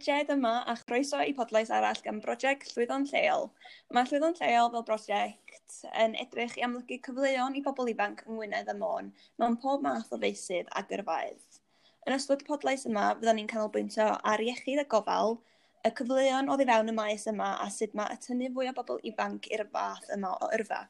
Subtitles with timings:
[0.00, 3.50] Jed yma a chroeso i podlais arall gan brosiect Llwyddo'n Lleol.
[3.94, 8.70] Mae Llwyddo'n Lleol fel brosiect yn edrych i amlygu cyfleon i bobl ifanc yng Ngwynedd
[8.72, 9.10] y Môn
[9.40, 11.60] mewn pob math o feisydd a gyrfaedd.
[12.08, 15.36] Yn ystod y podlais yma, fyddwn ni'n canolbwyntio ar iechyd a gofal,
[15.84, 18.76] y cyfleon o i fewn y maes yma a sut mae y tynnu fwy o
[18.76, 20.86] bobl ifanc i'r fath yma o yrfa.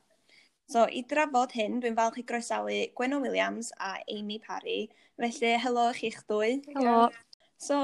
[0.70, 4.84] So, i drafod hyn, dwi'n falch i groesawu Gwenno Williams a Amy Parry.
[5.19, 6.61] Felly, helo i chi'ch dwy.
[6.77, 7.08] Helo.
[7.58, 7.80] So,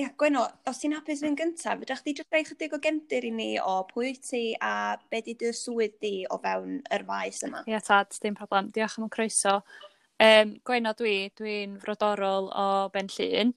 [0.00, 3.30] Ia, Gweno, os ti'n hapus fy'n gyntaf, fydda chdi jyst rhaid chydig o gemdir i
[3.36, 7.60] ni o pwy ti a be di dy swydd di o fewn yr faes yma?
[7.68, 8.70] Ia, tad, dim problem.
[8.72, 9.58] Diolch am y croeso.
[10.24, 13.52] Um, Gweno, dwi, dwi'n frodorol o Ben Llyn.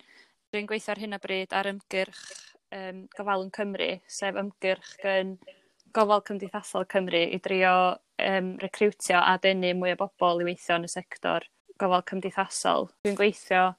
[0.52, 2.26] Dwi'n gweithio ar hyn o bryd ar ymgyrch
[2.76, 5.38] um, gofalwn Cymru, sef ymgyrch gan
[5.96, 7.78] gofal cymdeithasol Cymru i drio
[8.20, 11.48] um, recrwtio a denu mwy o bobl i weithio yn y sector
[11.80, 12.92] gofal cymdeithasol.
[13.08, 13.70] Dwi'n gweithio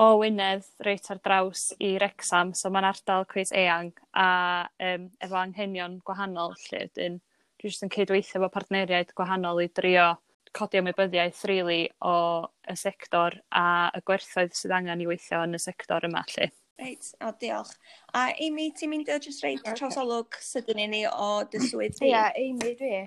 [0.00, 5.38] o Wynedd reit ar draws i Wrecsam so ma'n ardal cweit eang a um, efo
[5.38, 7.20] anghenion gwahanol lle ydyn.
[7.60, 10.14] dwi jyst yn cydweithio efo partneriaid gwahanol i drio
[10.54, 15.58] codi ymwybyddiaeth rili really, o y sector a y gwerthoedd sydd angen i weithio yn
[15.58, 16.50] y sector yma lle.
[16.78, 17.74] Reit, o diolch.
[18.18, 19.76] A Amy, ti'n mynd o jyst reit okay.
[19.78, 22.10] trosolwg sydyn i ni o dy swydd di?
[22.10, 23.04] Ia, Amy dwi.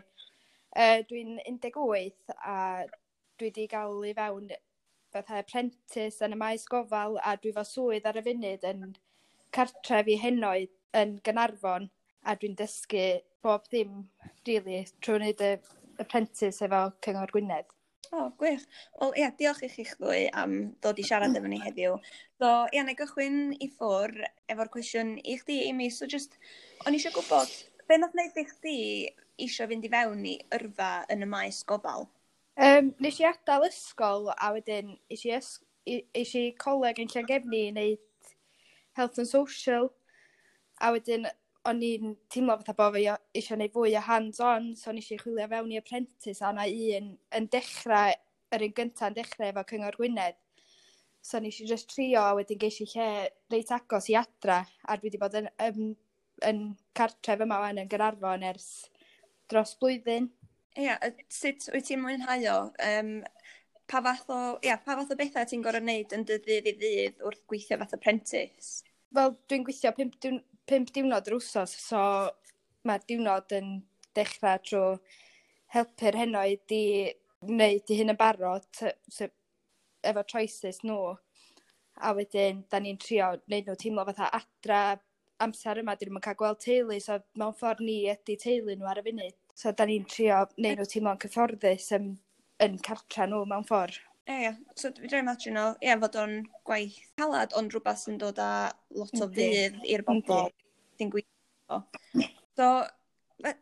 [0.77, 4.51] Uh, dwi'n 18 a dwi wedi gael i fewn
[5.17, 8.83] fatha apprentice yn y maes gofal a dwi fo swydd ar y funud yn
[9.57, 11.89] cartref i henoed yn Gynarfon
[12.27, 13.07] a dwi'n dysgu
[13.45, 14.03] bob dim
[14.49, 15.51] really trwy wneud y
[16.03, 17.73] apprentice efo Cyngor Gwynedd.
[18.11, 18.63] O, oh, gwych.
[19.01, 21.97] Wel, ia, diolch i chi'ch ddwy am dod i siarad efo ni heddiw.
[22.39, 24.13] So, ia, na gychwyn i ffwr
[24.53, 25.89] efo'r cwestiwn i chdi, Amy.
[25.91, 26.37] So, just,
[26.85, 27.51] o'n eisiau gwybod,
[27.89, 28.77] be nath wneud i chdi
[29.43, 32.07] eisiau fynd i fewn i yrfa yn y maes gofal?
[32.57, 37.59] Um, nes i adael ysgol a wedyn es i ys- i- i coleg yn Llangefni
[37.67, 38.31] i wneud
[38.97, 39.91] health and social
[40.81, 41.27] a wedyn
[41.69, 45.47] o'n i'n teimlo fatha bo' fi eisiau gwneud fwy o hands-on so nes i chwilio
[45.53, 46.65] fewn i apprentice a yna
[46.97, 48.15] un yn dechrau
[48.57, 50.39] yr un gyntaf yn dechrau efo Cyngor Gwynedd
[51.21, 53.09] so nes i just trio a wedyn geis i lle
[53.53, 55.93] reit agos i adra a dwi wedi bod yn, yn,
[56.51, 56.63] yn
[56.97, 58.69] cartref yma 'wan yn Gynarfon ers
[59.49, 60.31] dros blwyddyn.
[60.77, 60.97] Ia,
[61.33, 62.57] sut wyt ti'n mwynhau o?
[62.85, 63.07] Um,
[63.89, 66.73] pa fath o, ia, pa fath o bethau ti'n gorau wneud yn dy ddydd i
[66.81, 68.83] ddydd wrth gweithio fath apprentice?
[69.17, 70.37] Wel, dwi'n gweithio pimp, diwn,
[70.69, 72.01] pimp diwrnod yr wsos, so
[72.85, 73.71] mae'r diwrnod yn
[74.17, 74.99] dechrau trwy
[75.73, 76.83] helpu'r henoed i
[77.47, 79.31] wneud i hyn yn barod so,
[80.05, 81.15] efo choices nhw.
[82.05, 84.83] A wedyn, da ni'n trio wneud nhw teimlo fatha adra,
[85.41, 89.01] amser yma dyn nhw'n cael gweld teulu, so mewn ffordd ni ydy teulu nhw ar
[89.01, 92.11] y funud So da ni'n trio neud nhw teimlo'n cyfforddus yn,
[92.61, 93.97] yn cartra nhw mewn ffordd.
[94.27, 95.51] Ie, yeah, so fedra i ie,
[95.87, 96.35] yeah, fod o'n
[96.67, 98.51] gwaith calad ond rhywbeth sy'n dod â
[98.99, 100.49] lot o fydd i'r bobl
[100.99, 101.79] ti'n gweithio.
[102.59, 102.67] So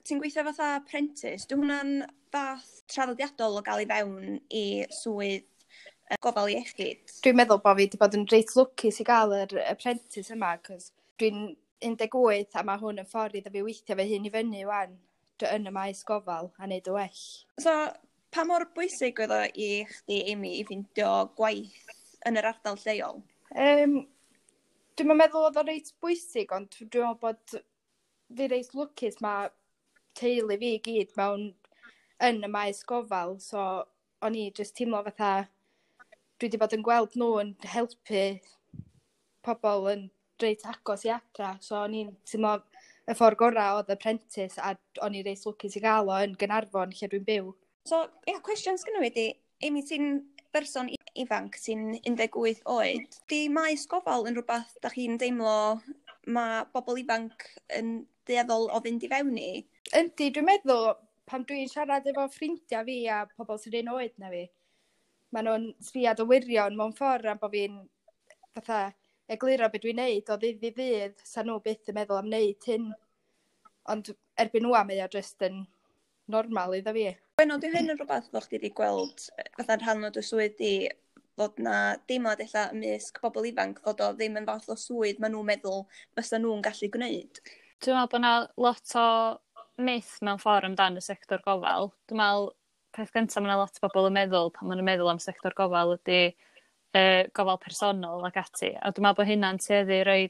[0.09, 1.93] ti'n gweithio fatha apprentice 'di hwnna'n
[2.33, 4.65] fath traddodiadol o gael i fewn i
[4.99, 7.05] swydd uh, gofal iechyd?
[7.21, 10.91] Dwi'n meddwl bod fi wedi bod yn reit lwcus i gael yr apprentice yma 'c'os
[11.21, 11.53] dwi'n
[11.85, 14.65] un deg wyth a mae hwn yn ffordd iddo fi weithio fe hyn i fyny
[14.67, 14.97] 'wan
[15.43, 17.21] yn y maes gofal a wneud y well.
[17.59, 17.73] So,
[18.31, 21.95] pa mor bwysig oedd o i chdi, Amy, i ffindio gwaith
[22.27, 23.21] yn yr ardal lleol?
[23.51, 23.97] Um,
[24.95, 27.57] dwi'n meddwl oedd o reit bwysig, ond dwi'n meddwl bod
[28.35, 29.51] fi reit lwcus mae
[30.15, 31.49] teulu fi gyd mewn
[32.23, 33.61] yn y maes gofal, so
[34.25, 35.31] o'n i jyst teimlo fatha
[36.39, 38.23] dwi wedi bod yn gweld nhw yn helpu
[39.45, 40.07] pobl yn
[40.41, 42.57] reit agos i adra, so o'n i'n teimlo
[43.05, 44.73] y ffordd gorau oedd y prentis a
[45.05, 47.51] o'n i reis lwcus i gael o yn Gynarfon lle dwi'n byw.
[47.85, 49.27] So, ia, yeah, cwestiwn sgynnu wedi,
[49.65, 50.17] Amy, ti'n
[50.55, 50.89] berson
[51.21, 53.19] ifanc sy'n 18 oed.
[53.29, 55.55] Di maes gofal yn rhywbeth da chi'n deimlo
[56.25, 57.45] mae bobl ifanc
[57.77, 59.51] yn ddeddol o fynd i fewn i?
[59.99, 60.93] Yndi, dwi'n meddwl
[61.29, 64.43] pam dwi'n siarad efo ffrindiau fi a pobl sy'n un oed na fi,
[65.33, 67.81] maen nhw'n sbiad o wirion mewn ffordd am bod fi'n
[68.57, 68.81] fatha
[69.31, 72.67] egluro beth dwi'n neud o ddydd i ddydd, sa nhw byth yn meddwl am wneud
[72.69, 72.91] hyn.
[73.93, 74.11] Ond
[74.41, 75.63] erbyn nhw am ei o jyst yn
[76.31, 77.07] normal iddo fi.
[77.39, 79.27] Bueno, dwi'n hyn yn rhywbeth ddech chdi wedi gweld
[79.57, 80.73] fatha'n rhan o dy swydd di
[81.35, 81.77] fod na
[82.09, 85.83] deimlad eich ymysg bobl ifanc fod o ddim yn fath o swydd maen nhw'n meddwl
[86.17, 87.41] fysa nhw'n gallu gwneud.
[87.83, 88.33] Dwi'n meddwl bod yna
[88.65, 89.07] lot o
[89.85, 91.91] myth mewn ffordd amdan y sector gofal.
[92.07, 92.49] Dwi'n meddwl
[92.95, 95.55] peth gyntaf mae yna lot o bobl yn meddwl pan maen nhw'n meddwl am sector
[95.57, 96.21] gofal ydy
[96.95, 100.21] yy gofal personol ac ati a dwi'n meddwl bod hynna'n tueddu roi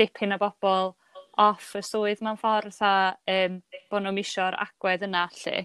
[0.00, 0.94] dipyn o bobl
[1.40, 2.94] off y swydd mewn ffordd a
[3.34, 3.60] um,
[3.92, 5.64] bod nhw'n misio'r agwedd yna 'lly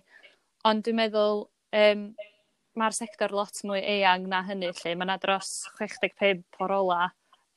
[0.70, 1.46] ond dwi'n meddwl
[1.80, 2.08] um,
[2.80, 4.96] mae'r sector lot mwy eang na hynny lle.
[4.96, 7.10] Mae yna dros chwech deg pump o'r ola'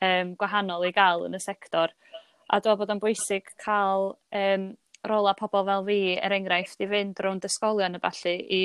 [0.05, 1.95] yym gwahanol i gael yn y sector
[2.49, 4.69] a dwi'n bod yn bwysig cael um,
[5.09, 8.63] rola' pobl fel fi er enghraifft i fynd rownd ysgolion y ballu i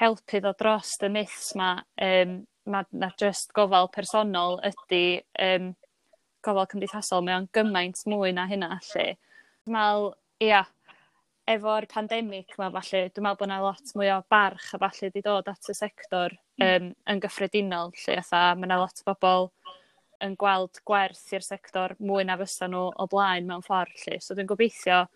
[0.00, 1.74] helpu ddod drost y myths 'ma
[2.06, 2.40] um,
[2.72, 5.70] ma' 'na just gofal personol ydy um,
[6.44, 9.06] gofal cymdeithasol mae o'n gymaint mwy na hynna allu.
[9.66, 10.12] Dwi'n meddwl,
[10.46, 10.64] ia
[11.50, 15.24] efo'r pandemig 'ma 'falle dwi'n meddwl bod yna lot mwy o barch a falle wedi
[15.26, 19.50] dod at y sector um, yn gyffredinol lle fatha mae yna lot o bobl
[20.24, 24.20] yn gweld gwerth i'r sector mwy na fysa nhw o blaen mewn ffordd, lle.
[24.20, 25.06] so dwi'n gobeithio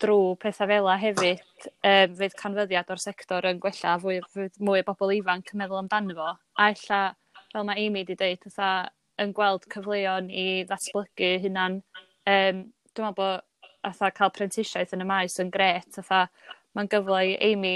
[0.00, 4.86] drw petha' fela hefyd um, fydd canfyddiad o'r sector yn gwella fwy fydd mwy o
[4.88, 7.02] bobl ifanc yn meddwl amdano fo a ella
[7.52, 11.80] fel mae Amy wedi dweud, fatha yn gweld cyfleon i ddatblygu hynna'n...
[12.30, 13.46] Um, dwi'n meddwl bod
[13.86, 16.26] atha, cael prentisiaeth yn y maes yn gret, atha,
[16.76, 17.74] mae'n gyfle i Amy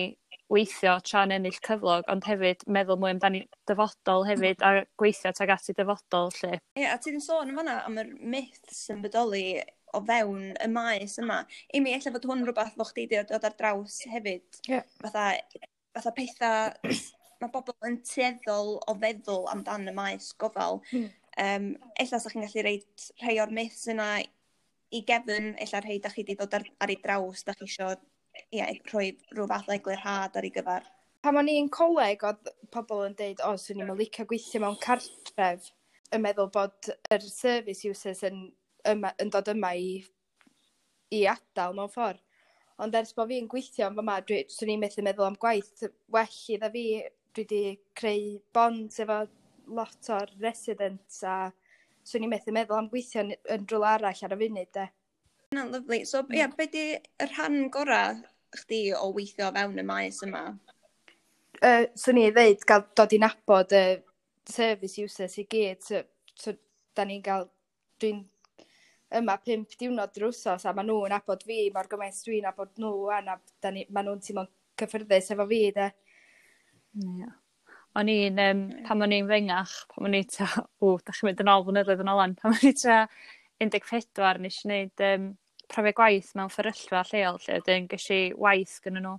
[0.52, 5.74] weithio tra'n ennill cyflog ond hefyd meddwl mwy amdani dyfodol hefyd a gweithio tag ati
[5.76, 6.58] dyfodol lle.
[6.78, 9.46] Ie a ti 'di sôn yn fanna am yr myths yn bodoli
[9.96, 11.42] o fewn y maes yma.
[11.74, 14.46] I mi, efallai fod hwn rhywbeth fo chdi wedi dod ar draws hefyd.
[14.68, 14.86] Yeah.
[15.02, 15.26] Fatha,
[15.96, 16.94] fatha pethau,
[17.42, 20.80] mae bobl yn tueddol o feddwl amdan y maes gofal.
[20.92, 21.10] Mm.
[21.44, 21.68] Um,
[21.98, 24.08] efallai sa'ch chi'n gallu reid rhai o'r myths yna
[24.94, 27.96] i gefn, efallai rhai da chi wedi dod ar, ar ei draws, da chi eisiau
[28.54, 30.86] ia, rhoi rhyw fath o eglurhad ar ei gyfer.
[31.24, 35.70] Pan o'n i'n coleg, oedd pobl yn deud, o, swn i'n licio gweithio mewn cartref,
[36.14, 38.46] yn meddwl bod yr service users yn
[38.90, 39.98] yma, yn dod yma i,
[41.14, 42.22] i adael mewn ffordd.
[42.82, 45.84] Ond ers bod fi'n gweithio yn fyma, dwi, swn i'n methu meddwl am gwaith.
[46.10, 46.84] Well iddo fi,
[47.34, 47.62] dwi wedi
[47.98, 49.20] creu bond efo
[49.78, 51.36] lot o'r residents a
[52.04, 54.88] swn i'n methu meddwl am gweithio yn, yn drwy'r arall ar y funud, de.
[55.54, 56.00] Na, lyflu.
[56.10, 56.34] So, mm.
[56.34, 58.18] ie, yeah, be di y rhan gorau
[58.58, 60.44] chdi o weithio fewn y maes yma?
[61.62, 64.02] Uh, swn i ddeud, gael dod i nabod y uh,
[64.50, 65.82] service users i gyd.
[65.86, 66.02] So,
[66.34, 66.58] so
[66.98, 67.46] da ni'n gael,
[68.02, 68.24] dwi'n
[69.18, 72.92] yma pimp diwrnod yr wsos a maen nhw'n nabod fi mor gymaint dwi'n nabod nhw
[73.06, 73.86] 'wan a 'dan ni...
[73.90, 74.50] maen nhw'n teimlo'n
[74.80, 75.88] cyffyrddus efo fi 'de.
[77.04, 77.30] Ia.
[77.94, 80.48] O'n i'n um, pan o'n i'n fengach pan o'n i'n ta,
[80.82, 82.98] ww da chi'n mynd yn ôl flynyddoedd yn ôl pan o'n i'n ta
[83.62, 85.28] 14 nes phedwar i neud um,
[85.70, 89.14] profiad gwaith mewn fferyllfa lleol lle ydy'n ges i waith gyda nhw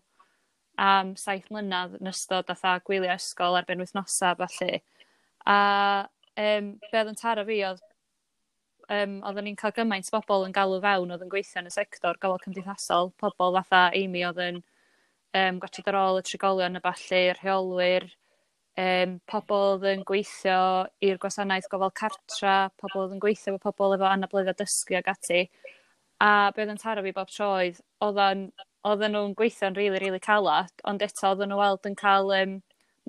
[0.86, 4.82] am saith mlynedd yn ystod atha gwylio ysgol ar ben wythnosa falle.
[5.46, 5.58] a
[6.36, 7.84] um, be' oedd yn taro fi oedd
[8.90, 12.20] um, oedden ni'n cael gymaint bobl yn galw fewn oedd yn gweithio yn y sector
[12.22, 17.22] gofal cymdeithasol, pobl fatha Amy oedd yn um, gwachod ar ôl y trigolion y ballu,
[17.40, 18.08] rheolwyr,
[18.82, 20.60] um, pobl oedd yn gweithio
[21.06, 25.44] i'r gwasanaeth gofal cartra, pobl oedd yn gweithio efo pobl efo anabledda dysgu ag ati.
[26.24, 28.48] A be oedd yn taro fi bob troedd, oedden,
[28.88, 32.32] oedden nhw'n gweithio'n rili, really, rili really calad, ond eto oedden nhw weld yn cael
[32.38, 32.60] um,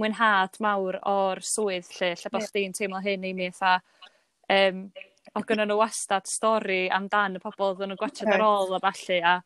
[0.00, 2.50] mwynhad mawr o'r swydd lle, lle bod yeah.
[2.50, 3.78] chdi'n teimlo hyn i mi eitha,
[4.52, 4.87] um,
[5.37, 9.19] o gynnu nhw wastad stori amdan y pobl oedden nhw'n gwachod ar ôl a ballu
[9.21, 9.37] a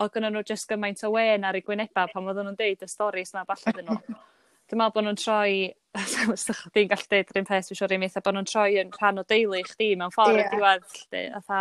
[0.00, 2.88] o gynnu nhw just gymaint o wen ar ei gwyneba pan oedden nhw'n deud y
[2.90, 3.98] storis na falle dyn nhw.
[4.64, 5.56] Dwi'n meddwl bod nhw'n troi,
[6.32, 8.78] os ydych chi'n gallu deud yr un peth, dwi'n siŵr i'n mi, bod nhw'n troi
[8.80, 10.54] yn rhan o deulu chdi mewn ffordd yeah.
[10.54, 11.60] diwedd, lle, atha,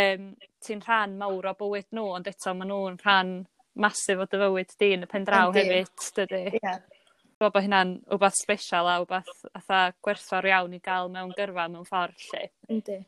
[0.00, 0.26] um,
[0.66, 3.32] ti'n rhan mawr o bywyd nhw, ond eto maen nhw'n rhan
[3.80, 6.44] masif o dy fywyd di yn y pen draw hefyd, dydy.
[6.60, 6.84] Yeah
[7.38, 11.88] dwi bod hynna'n wbeth special a wbeth atha gwerthfawr iawn i gael mewn gyrfa mewn
[11.88, 12.44] ffordd lle.
[12.70, 13.00] Yndi.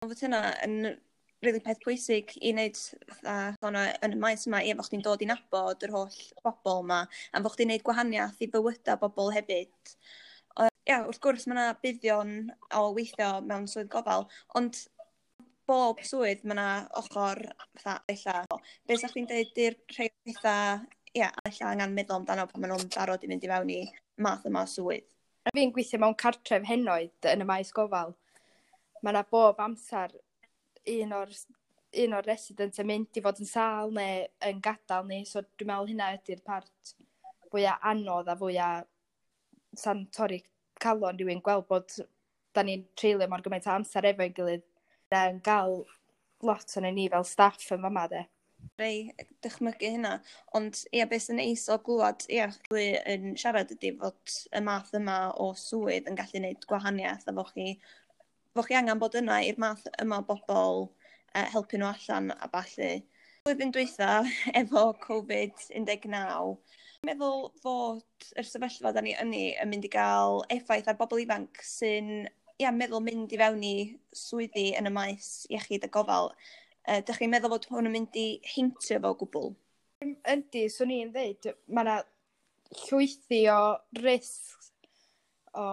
[0.00, 0.76] Ond fod hynna yn
[1.44, 5.28] rili peth pwysig i wneud fatha yn y maes yma ia bo' chdi'n dod i
[5.30, 9.94] nabod yr holl bobl yma a bo' chdi'n neud gwahaniaeth i bywyda bobl hefyd.
[10.60, 12.34] O, ia wrth gwrs mae yna buddion
[12.76, 14.28] o weithio mewn swydd gofal
[14.60, 14.82] ond
[15.70, 16.68] bob swydd mae yna
[17.00, 17.44] ochr
[17.80, 18.60] fatha bella.
[18.84, 20.56] Be' 'sach chi'n dweud i'r rhai petha
[21.10, 23.78] ie, yeah, allai angen meddwl amdano pan maen nhw'n barod i fynd i fewn i
[24.22, 25.06] math yma swydd.
[25.56, 28.12] Fi'n gweithio mewn cartref henoed yn y maes gofal.
[29.02, 30.14] Mae yna bob amser
[30.94, 31.32] un o'r
[32.04, 35.72] un o'r resident yn mynd i fod yn sal neu yn gadael ni, so dwi'n
[35.72, 36.94] meddwl hynna ydy'r part
[37.50, 38.86] fwyaf anodd a fwyaf
[39.82, 40.44] sa'n torri
[40.82, 41.96] calon rhywun gweld bod
[42.54, 44.66] da ni'n treulio mor gymaint o amser efo'n gilydd.
[45.10, 45.80] Yn gael
[46.46, 48.22] lot o'n ni fel staff yn fama de
[48.78, 49.12] rei
[49.44, 50.12] dychmygu hynna.
[50.56, 54.94] Ond ia, beth sy'n neis o glwad, ia, chdi yn siarad ydy fod y math
[54.96, 57.68] yma o swydd yn gallu gwneud gwahaniaeth a fo chi,
[58.56, 62.50] fo chi angen bod yna i'r math yma o bobl uh, helpu nhw allan a
[62.52, 62.92] ballu.
[63.44, 64.10] Flwyddyn dwytha,
[64.60, 66.14] efo Covid-19,
[67.08, 71.62] meddwl fod yr sefyllfa da ni yni yn mynd i gael effaith ar bobl ifanc
[71.64, 72.28] sy'n
[72.60, 73.76] ia, meddwl mynd i fewn i
[74.16, 76.34] swyddi yn y maes iechyd a gofal
[76.88, 79.50] Uh, Dych chi'n meddwl fod hwn yn mynd i heintio fo gwbl?
[80.00, 81.96] Yndi, swn i'n dweud, mae yna
[82.86, 83.60] llwythi o
[84.00, 84.70] risg
[85.60, 85.66] o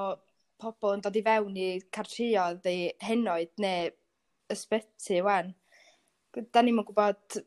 [0.59, 3.93] pobl yn dod i fewn i cartriodd i henoed neu
[4.51, 5.53] ysbyty wan.
[6.51, 7.39] Da ni'n gwybod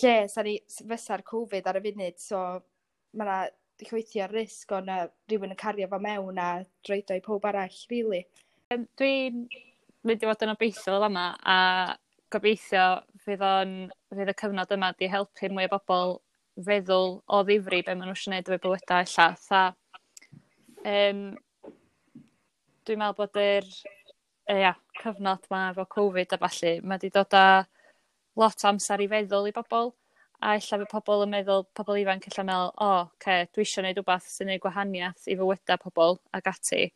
[0.00, 0.14] lle
[0.46, 0.58] ni,
[0.90, 2.42] fysa'r Covid ar y funud, so
[3.14, 3.38] mae yna
[3.86, 6.50] llwythi o risg o'n rhywun yn cario fo mewn a
[6.86, 8.24] droed o i pob arall, rili.
[8.70, 8.86] Really.
[9.00, 9.44] Dwi'n
[10.06, 11.58] mynd i fod yn obeithiol yma a
[12.34, 12.86] gobeithio
[13.24, 13.76] fydd o'n
[14.14, 16.16] fydd y cyfnod yma 'di helpu mwy o bobl
[16.66, 19.28] feddwl o ddifri be maen nhw eisiau gwneud efo'u bywydau ella.
[19.46, 19.62] 'tha
[20.90, 21.24] yym
[22.86, 27.36] dwi'n meddwl bod yr e, ia cyfnod yma efo Covid a falle, mae wedi dod
[27.36, 27.46] â
[28.40, 29.92] lot o amser i feddwl i bobl
[30.40, 33.82] a ella fydd pobl yn meddwl pobl ifanc ella'n meddwl, o oh, okay, dwi eisiau
[33.82, 36.86] gwneud rhywbeth sy'n gwneud gwahaniaeth i fywydau pobl ag ati.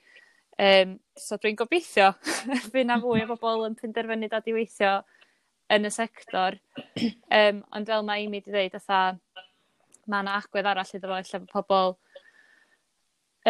[0.64, 2.12] Um, so dwi'n gobeithio
[2.72, 4.94] fydd 'na fwy o bobl yn penderfynu dod i weithio
[5.74, 6.58] yn y sector.
[7.40, 9.02] um, ond fel mae Amy wedi dweud, atha,
[10.06, 11.94] mae yna agwedd arall iddo fo, lle bod pobl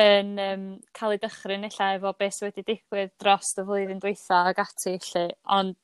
[0.00, 0.64] yn um,
[0.97, 4.97] cael ei dychryn illa efo beth sydd wedi digwydd dros y flwyddyn dweitha ac ati
[4.97, 5.28] lle.
[5.54, 5.76] Ond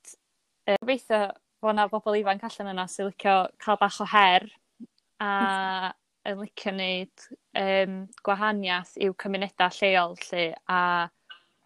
[0.66, 1.23] um, gobeithio
[1.62, 4.49] bod yna bobl ifanc allan yna sy'n licio cael bach o her
[5.23, 5.30] a
[6.28, 7.26] yn licio wneud
[7.61, 7.94] um,
[8.26, 10.80] gwahaniaeth i'w cymunedau lleol lle a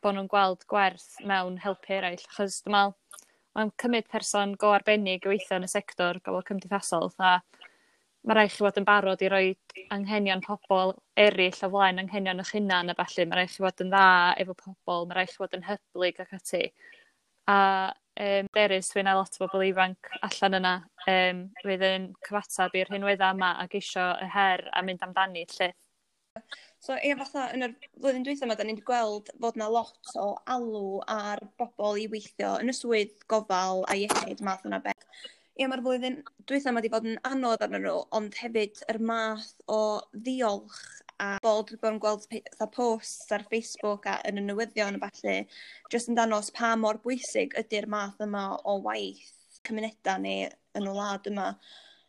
[0.05, 2.27] bod nhw'n gweld gwerth mewn helpu eraill.
[2.29, 2.97] achos dwi'n meddwl,
[3.55, 7.37] mae'n cymryd person go arbennig i weithio yn y sector gofal cymdeithasol a
[8.25, 9.45] mae rhaid chi fod yn barod i roi
[9.95, 10.95] anghenion pobl
[11.25, 14.07] eraill o flaen anghenion eich hunan a falle mae rhaid chi fod yn dda
[14.45, 16.63] efo pobl mae rhaid chi fod yn hyblyg ac ati.
[17.53, 17.59] A
[18.25, 20.75] um, derys, dwi'n a lot o bobl ifanc allan yna.
[21.13, 25.71] Um, fydd yn cyfatab i'r hynwedda yma ac eisiau y her a mynd amdani lle.
[26.85, 30.11] So ie, fatha yn yr flwyddyn dwytha yma, da ni wedi gweld fod na lot
[30.21, 35.07] o alw ar bobl i weithio yn y swydd gofal a iechyd math yna beth.
[35.57, 39.55] Ie, mae'r flwyddyn dwytha yma wedi bod yn anodd arnyn nhw, ond hefyd yr math
[39.73, 39.79] o
[40.27, 40.83] ddiolch
[41.25, 45.37] a bod yn gweld fatha posts ar Facebook a yn y newyddion a falle,
[45.95, 49.31] jyst yn danos pa mor bwysig ydy'r math yma o waith
[49.65, 51.49] cymunedau ni yn y wlad yma.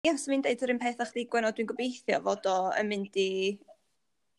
[0.03, 2.91] Ie, so fi'n deud yr un peth a chdi, Gwenno, dwi'n gobeithio fod o yn
[2.91, 3.29] mynd i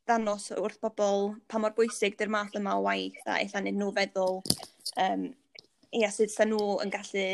[0.07, 3.91] dangos wrth bobl pa mor bwysig dy'r math yma o waith a eithaf nid nhw
[3.97, 4.41] feddwl
[5.03, 5.29] um,
[5.91, 7.27] ia, sydd sa nhw yn gallu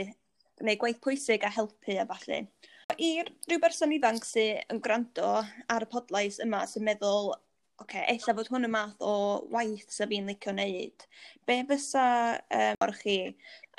[0.60, 2.44] gwneud gwaith pwysig a helpu a falle.
[2.98, 7.40] I rhyw berson ifanc sydd yn gwrando ar y podlais yma sy'n meddwl oce,
[7.84, 9.14] okay, ella fod hwn y math o
[9.52, 11.06] waith sy'n fi'n licio wneud.
[11.48, 12.04] Be fysa
[12.58, 13.16] um, o'r chi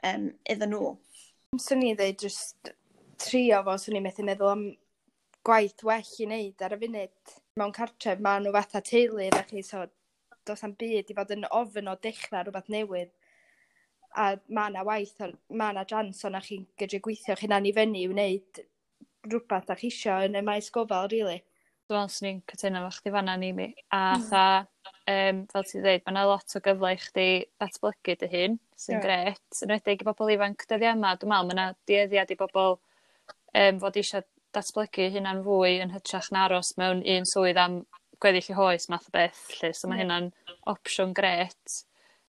[0.09, 0.95] um, iddyn nhw?
[1.61, 2.73] Swn i ddweud jyst
[3.23, 4.65] trio fo, swn i'n methu meddwl am
[5.47, 9.61] gwaith well i wneud ar y funud mewn cartref ma' nhw fatha teulu idda chi
[9.65, 9.85] so
[10.47, 13.11] does am byd i fod yn ofyn o dechrau rhywbeth newydd
[14.23, 18.09] a mae yna waith mae yna jans o'na chi'n gedru gweithio, chi'n i fyny i
[18.11, 18.61] wneud
[19.29, 21.39] rhywbeth 'da chi isio yn y maes gofal rili.
[21.89, 23.69] Dwi'n meddwl sy'n ni'n cytuno fo chdi fanna ni mi.
[23.91, 24.27] a mm.
[24.29, 24.43] tha,
[25.13, 27.27] um, fel ti'n dweud, ma' 'na lot o gyfle i chdi
[27.61, 29.05] ddatblygu dy hun sy'n yeah.
[29.05, 29.61] gret.
[29.61, 33.81] yn enwedig i bobl ifanc dyddia' yma dwi'n meddwl, ma' 'na dueddiad i bobl um,
[33.83, 37.79] fod eisiau datblygu hynna'n fwy yn hytrach na aros mewn un swydd am
[38.23, 40.29] gweddill i hoes math o beth lle, so ma' hynna'n
[40.73, 41.79] opsiwn gret.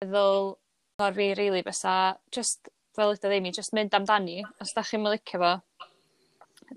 [0.01, 0.55] Feddwl,
[0.97, 1.97] ffor fi rili fysa
[2.35, 4.41] just, fel yda ddim i just mynd amdani.
[4.63, 5.53] Os 'da chi'n mylicio fo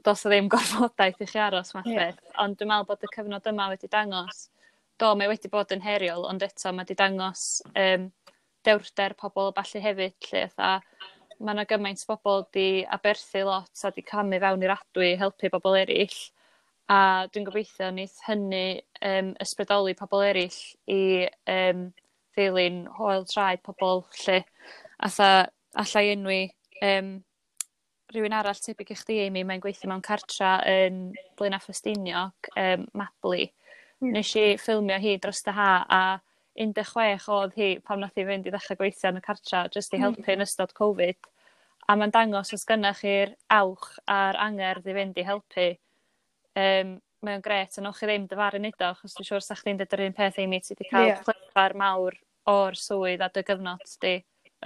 [0.04, 2.20] do's o ddim gorfodaeth i chi aros math o beth.
[2.44, 4.50] Ond dwi'n meddwl bod y cyfnod yma wedi dangos
[5.00, 8.08] do mae wedi bod yn heriol ond eto mae wedi dangos um,
[8.66, 10.72] dewrder pobol falle hefyd lle, 'atha
[11.40, 15.20] mae yna gymaint o bobol 'di aberthu lot a 'di camu fewn i'r adwy i
[15.22, 16.18] helpu bobl eraill.
[16.86, 20.58] a dwi'n gobeithio neith hynny um, ysbrydoli pobl eraill
[20.94, 21.88] i um,
[22.38, 24.44] ddilyn hoel traed pobl lle
[25.08, 25.30] atha
[25.82, 26.42] allai enwi
[26.86, 27.10] um,
[28.14, 31.00] rhywun arall tebyg i chdi Amy mae'n gweithio mewn cartra yn
[31.40, 33.50] Blaena' Ffestiniog um, Mabli.
[34.00, 34.14] Hmm.
[34.14, 36.02] Nesh i ffilmio hi dros dy ha' a
[36.56, 40.00] 16 oedd hi pam nath hi fynd i ddechrau gweithio yn y cartra jyst i
[40.00, 40.06] mm.
[40.06, 41.32] helpu yn ystod Covid
[41.86, 45.74] a mae'n dangos os gynnach chi'r awch a'r angerdd i fynd i helpu
[46.56, 46.94] Um,
[47.26, 49.94] mae'n gret yn a chi ddim dyfaru neud o achos dwi'n siŵr 'sach chi'n dod
[49.98, 51.24] yr un peth Amy ti wedi cael yeah.
[51.26, 52.16] clefar mawr
[52.52, 54.14] o'r swydd a dy gyfnod di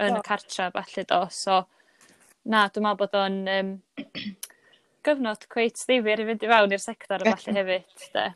[0.06, 1.56] yn y cartra falle do so
[2.52, 3.72] na dwi'n meddwl bod o'n um,
[5.08, 8.26] gyfnod cweit ddifur i fynd i fewn i'r sector a ballu hefyd de.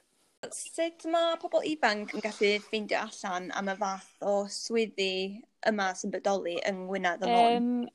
[0.53, 6.13] Sut mae pobl ifanc yn gallu ffeindio allan am y fath o swyddi yma sy'n
[6.13, 7.57] bodoli yng Ngwynedd y Môn?
[7.57, 7.91] um,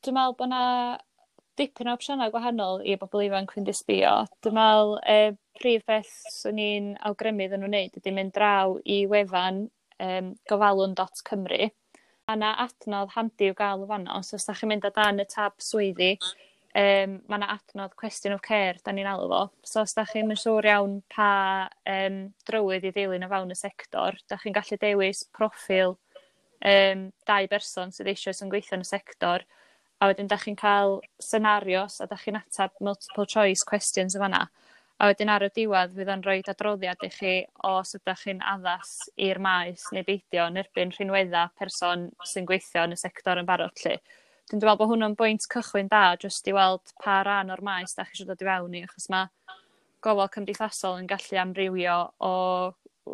[0.00, 0.62] Dwi'n meddwl bod yna
[1.60, 4.14] dipyn o opsiynau gwahanol i bobl ifanc fynd i sbio.
[4.40, 5.18] Dwi'n meddwl e,
[5.60, 9.66] prif beth swn i'n awgrymu ddyn nhw'n wneud ydy mynd draw i wefan
[10.00, 11.68] um, gofalwn.cymru.
[12.30, 15.20] Mae yna adnodd handi i'w gael o fanno, so os da chi'n mynd o dan
[15.20, 16.14] y tab swyddi,
[16.74, 19.42] um, mae yna adnodd question of care, da ni'n alw fo.
[19.66, 21.30] So os da chi'n siŵr iawn pa
[21.88, 25.96] um, drywydd i ddilyn o fawn y sector, da chi'n gallu dewis profil
[26.64, 29.46] um, dau berson sydd eisiau sy'n gweithio yn y sector,
[30.00, 34.46] a wedyn da chi'n cael senarios a da chi'n atab multiple choice questions yn fanna.
[35.00, 37.34] A wedyn ar y diwedd fydd o'n rhoi adroddiad i chi
[37.64, 42.96] os ydych chi'n addas i'r maes neu beidio yn erbyn rhinwedda person sy'n gweithio yn
[42.96, 43.96] y sector yn barod lle
[44.50, 48.02] dwi'n meddwl bod bo' bwynt cychwyn da jyst i weld pa ran o'r maes da
[48.02, 49.28] chi eisiau dod i fewn i achos mae
[50.02, 52.32] gofal cymdeithasol yn gallu amrywio o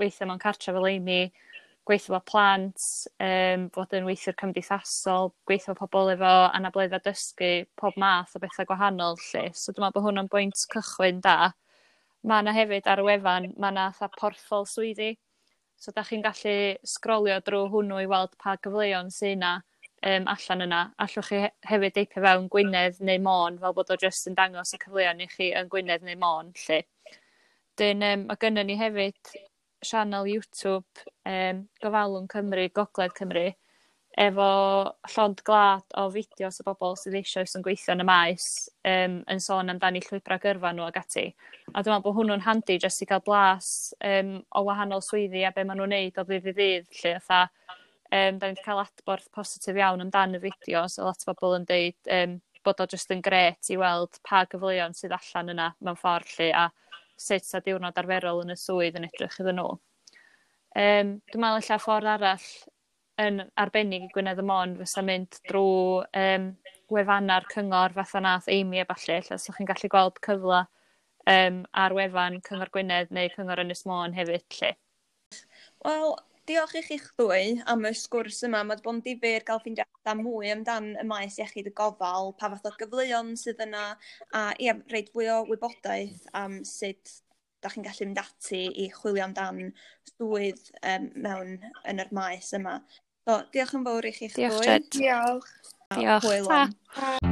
[0.01, 1.19] weithio mewn cartre fel Amy
[1.87, 2.87] gweithio 'fo plant
[3.27, 7.53] um, fod yn weithio'r cymdeithasol gweithio 'fo pobol efo anabledda dysgu
[7.83, 9.45] pob math o bethau gwahanol lle.
[9.53, 11.53] so dwi'n meddwl bod hwnna'n bwynt cychwyn da.
[12.25, 15.13] Mae yna hefyd ar y wefan mae yna tha porthol swyddi
[15.77, 16.59] so da chi'n gallu
[16.97, 19.57] sgrolio drwy hwnnw i weld pa gyfleon sy'n yna
[20.07, 20.83] um, allan yna.
[21.03, 24.81] Allwch chi hefyd deipio fewn Gwynedd neu Môn, fel bod o jyst yn dangos y
[24.83, 26.83] cyfleon i chi yn Gwynedd neu Môn, lle.
[27.77, 29.37] Dyn, um, mae gynnu ni hefyd
[29.85, 33.51] sianel YouTube, um, Gofalwn Cymru, Gogledd Cymru,
[34.17, 34.49] efo
[35.13, 38.47] llond glad o fideos o bobl sydd eisoes yn gweithio yn y maes
[38.89, 41.27] um, yn sôn amdani llwybrau gyrfa nhw ag ati.
[41.75, 43.69] A dwi'n meddwl bod hwnnw'n handi jyst i gael blas
[44.01, 46.89] um, o wahanol swyddi a be maen nhw'n neud o ddydd i ddydd.
[47.03, 47.43] Lle, otha,
[48.07, 51.57] Um, da ni wedi cael adborth positif iawn amdan y fideo, so lot o bobl
[51.59, 52.37] yn deud um,
[52.67, 56.53] bod o jyst yn gret i weld pa gyfleon sydd allan yna mewn ffordd lle
[56.55, 56.69] a
[57.27, 59.75] sut a diwrnod arferol yn y swydd yn edrych iddyn nhw.
[60.77, 62.49] Um, dwi'n meddwl eich ffordd arall
[63.27, 66.51] yn arbennig i Gwynedd y Mon fysa mynd drwy um,
[66.93, 70.67] wefanna'r cyngor fatha nath Amy a falle, lle so chi'n gallu gweld cyfle
[71.27, 74.73] um, ar wefan Cyngor Gwynedd neu Cyngor Ynys Môn hefyd lle.
[75.85, 78.63] Wel, diolch i chi'ch ddwy am y sgwrs yma.
[78.67, 82.51] Mae bod yn difyr gael ffeindio allan mwy amdan y maes iechyd y gofal, pa
[82.53, 83.85] fath o gyfleon sydd yna,
[84.37, 87.19] a ia, reid fwy o wybodaeth am sut
[87.65, 89.63] da chi'n gallu mynd ati i chwilio amdan
[90.13, 91.57] swydd um, mewn
[91.91, 92.79] yn yr maes yma.
[93.27, 94.81] So, diolch yn fawr i chi'ch ddwy.
[94.99, 95.55] Diolch,
[95.97, 96.29] Diolch.
[96.29, 96.77] Diolch.
[96.95, 97.26] Ta.